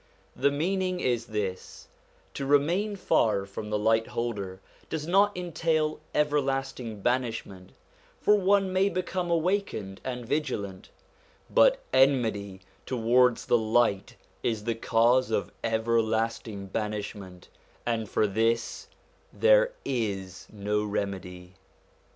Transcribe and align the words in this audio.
The 0.35 0.49
meaning 0.49 0.99
is 0.99 1.27
this: 1.27 1.87
to 2.33 2.43
remain 2.47 2.95
far 2.95 3.45
from 3.45 3.69
the 3.69 3.77
light 3.77 4.07
holder 4.07 4.59
does 4.89 5.05
not 5.05 5.37
entail 5.37 5.99
everlasting 6.15 7.01
banishment, 7.01 7.73
for 8.19 8.33
one 8.35 8.73
may 8.73 8.89
become 8.89 9.29
awakened 9.29 10.01
and 10.03 10.25
vigilant; 10.25 10.89
but 11.51 11.83
enmity 11.93 12.61
towards 12.87 13.45
the 13.45 13.59
light 13.59 14.15
is 14.41 14.63
the 14.63 14.73
cause 14.73 15.29
of 15.29 15.51
everlasting 15.63 16.65
banish 16.65 17.13
ment, 17.13 17.49
and 17.85 18.09
for 18.09 18.25
this 18.25 18.87
there 19.31 19.71
is 19.85 20.47
no 20.51 20.83
remedy. 20.83 21.53